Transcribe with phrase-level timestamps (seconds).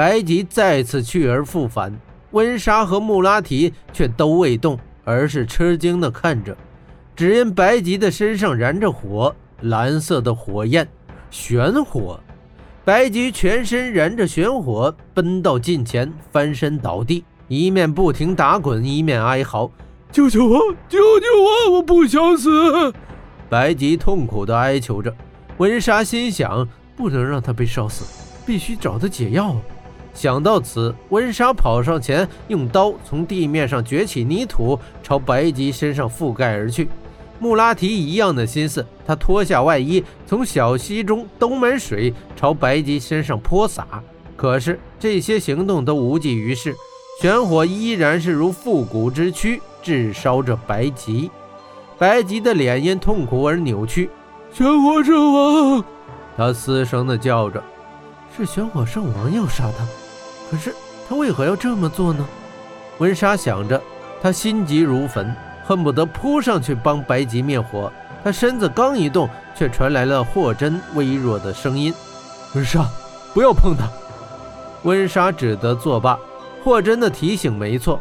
[0.00, 1.94] 白吉再次去而复返，
[2.30, 6.56] 温莎和穆拉提却都未动，而是吃惊地看着。
[7.14, 10.88] 只因白吉的身上燃着火，蓝色的火焰，
[11.30, 12.18] 玄火。
[12.82, 19.70] 白吉全身燃着玄火，奔到近前，翻身倒地，一面不停打滚，一面哀嚎
[20.10, 20.58] ：“救救我！
[20.88, 21.26] 救救
[21.68, 21.72] 我！
[21.74, 22.48] 我不想死！”
[23.50, 25.14] 白吉痛苦地哀求着。
[25.58, 28.06] 温莎心想：不能让他被烧死，
[28.46, 29.54] 必须找到解药。
[30.12, 36.88] 想到此，温莎跑上前，用刀从地面上掘起泥土，朝白吉身上覆盖而去。
[37.38, 44.02] 穆拉提一样的心思，他脱下外衣，从小溪中兜满水，朝白吉身上泼洒。
[44.36, 46.74] 可是这些行动都无济于事，
[47.20, 51.30] 玄火依然是如复古之躯，炙烧着白吉。
[51.98, 54.10] 白吉的脸因痛苦而扭曲。
[54.52, 55.84] 玄火圣王，
[56.36, 57.62] 他嘶声地叫着
[58.36, 59.84] ：“是玄火圣王要杀他，
[60.50, 60.74] 可是
[61.08, 62.26] 他为何要这么做呢？”
[62.98, 63.80] 温莎想着，
[64.22, 65.34] 他心急如焚。
[65.62, 67.92] 恨不得扑上去帮白吉灭火，
[68.24, 71.94] 他身子刚一动，却传来了霍真微弱的声音
[72.56, 72.88] ：“温莎，
[73.32, 73.88] 不要碰他。”
[74.82, 76.18] 温莎只得作罢。
[76.64, 78.00] 霍真的提醒没错，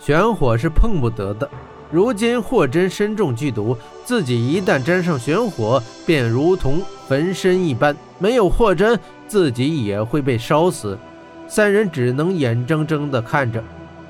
[0.00, 1.46] 玄火是碰不得的。
[1.90, 3.76] 如今霍真身中剧毒，
[4.06, 6.80] 自己一旦沾上玄火，便如同
[7.12, 7.94] 焚身一般。
[8.18, 10.98] 没有霍真，自己也会被烧死。
[11.46, 13.62] 三人只能眼睁睁地看着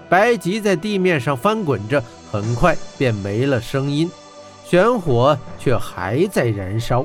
[0.08, 2.00] 白吉在地面上翻滚着。
[2.30, 4.08] 很快便没了声音，
[4.64, 7.04] 玄火却还在燃烧。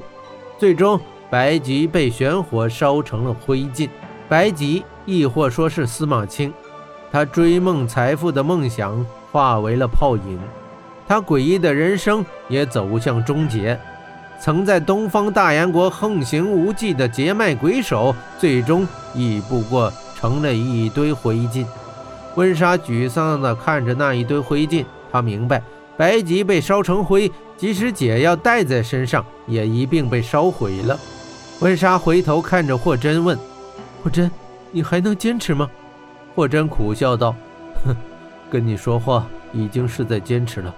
[0.60, 1.00] 最终，
[1.32, 3.90] 白吉被玄火烧成了灰烬。
[4.30, 6.54] 白吉，亦或说是司马青，
[7.12, 10.40] 他追梦财富的梦想化为了泡影，
[11.08, 13.78] 他诡异的人生也走向终结。
[14.40, 21.66] 曾在东方大燕国横行无忌的劫脉鬼手，最终亦不过成了一堆灰烬。
[22.36, 24.86] 温莎沮丧地看着那一堆灰烬。
[25.12, 25.62] 他明白，
[25.96, 31.00] 白吉被烧成灰，即使解药带在身上，也一并被烧毁了。
[31.62, 33.36] 温莎回头看着霍真问
[34.04, 34.30] ：“霍真，
[34.72, 35.68] 你还能坚持吗？”
[36.36, 37.34] 霍真苦笑道
[37.84, 37.96] ：“哼，
[38.52, 40.76] 跟你说话已经是在坚持了。”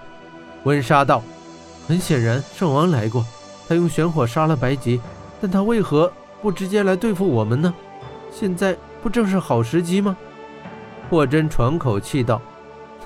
[0.64, 1.22] 温莎道
[1.86, 3.26] ：“很显然，圣王来过，
[3.70, 5.00] 他用玄火杀了白吉，
[5.40, 7.72] 但他为何不直接来对付我们呢？
[8.32, 10.16] 现在不正是好时机吗？”
[11.08, 12.42] 霍真喘口气道。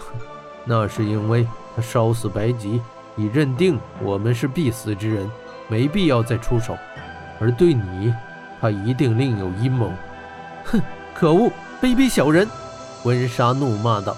[0.65, 2.81] 那是因为他烧死白吉，
[3.15, 5.31] 已认定我们是必死之人，
[5.69, 6.75] 没必要再出手。
[7.39, 8.15] 而对你，
[8.59, 9.93] 他一定另有阴谋。
[10.65, 10.81] 哼，
[11.15, 11.51] 可恶，
[11.83, 12.49] 卑鄙小人！
[13.03, 14.17] 温莎怒骂道：“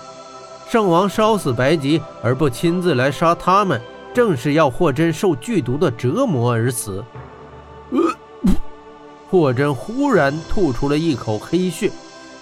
[0.70, 3.82] 圣王烧死白吉而不亲自来杀他们，
[4.16, 7.04] 正是要霍真受剧毒的折磨而死。”，
[9.28, 11.90] 霍真忽然吐出了一口黑血，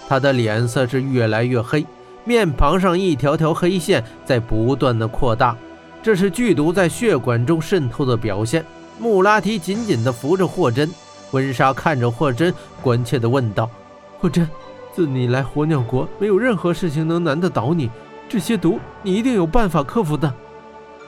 [0.07, 1.85] 他的脸色是越来越黑。
[2.23, 5.53] 面庞上一条条黑线在不断的扩大，
[6.01, 8.65] 这是剧毒在血管中渗透的表现。
[8.97, 10.89] 穆拉提紧紧地扶着霍真，
[11.31, 13.69] 温莎看着霍真，关切地问道
[14.17, 14.49] ：“霍真，
[14.93, 17.91] 自你来火鸟国，没有任何事情能难得倒你。
[18.29, 20.33] 这些毒，你一定有办法克服的。”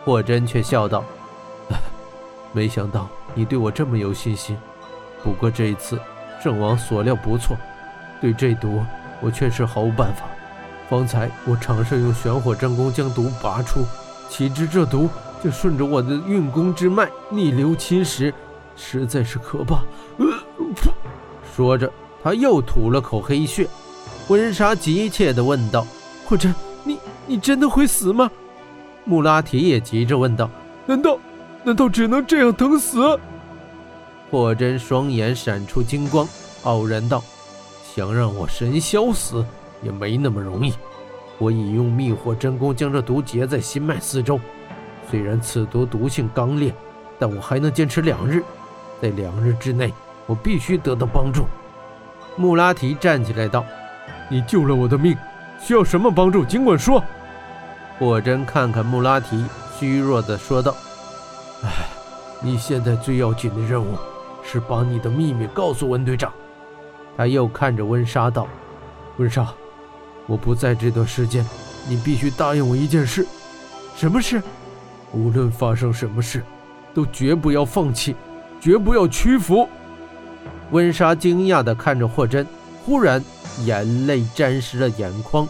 [0.08, 1.04] 霍真却笑道
[2.54, 4.58] ：“没想到你对我这么有信心。
[5.22, 6.00] 不过这一次，
[6.42, 7.58] 圣王所料不错，
[8.22, 8.82] 对这毒，
[9.20, 10.24] 我确实毫无办法。”
[10.90, 13.86] 方才我尝试用玄火真功将毒拔出，
[14.30, 15.10] 岂知这毒
[15.44, 18.34] 就顺着我的运功之脉逆流侵蚀，
[18.78, 19.82] 实在是可怕。
[21.54, 21.92] 说着，
[22.24, 23.68] 他又吐了口黑血。
[24.30, 25.86] 温莎急切地问道
[26.24, 28.32] ：“霍真，你你真的会死吗？”
[29.08, 30.50] 穆拉提也急着问道
[30.86, 31.18] ：“难道
[31.64, 33.18] 难道只能这样等死？”
[34.30, 36.28] 霍真双眼闪出金光，
[36.64, 37.24] 傲然道
[37.96, 39.46] ：“想让我神消死？”
[39.82, 40.74] 也没那么容易。
[41.38, 44.38] 我已用密火真功将这毒结在心脉四周，
[45.10, 46.74] 虽然此毒毒性刚烈，
[47.18, 48.44] 但我还能坚持两日。
[49.02, 49.94] 在两日之内，
[50.26, 51.46] 我必须得到帮助。
[52.36, 53.64] 穆拉提站起来道
[54.30, 55.16] ：“你救了我的命，
[55.62, 57.02] 需要什么帮助，尽管说。”
[58.00, 59.44] 霍真看看穆拉提，
[59.78, 60.76] 虚弱地说道
[61.64, 61.88] ：“唉，
[62.42, 63.98] 你现在最要紧的任务
[64.44, 66.32] 是把你的秘密告诉温队长。”
[67.18, 68.48] 他又看着温莎道
[69.18, 69.48] ：“温莎。”
[70.28, 71.44] 我不在这段时间，
[71.88, 73.26] 你必须答应我一件事。
[73.96, 74.44] 什么事？
[75.14, 76.44] 无论发生什么事，
[76.94, 78.16] 都绝不要放弃，
[78.60, 79.68] 绝不要屈服。
[80.72, 82.46] 温莎惊讶地看着霍真，
[82.86, 83.24] 忽然
[83.64, 85.48] 眼泪沾湿了眼眶。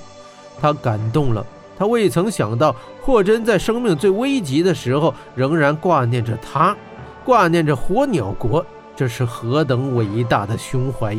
[0.61, 1.43] 她感动了，
[1.77, 6.75] 他未曾想到霍真在生命最危急的时候仍然挂念着他，
[7.23, 8.65] 挂念着火鸟国，
[8.95, 11.17] 这是何等伟大的胸怀！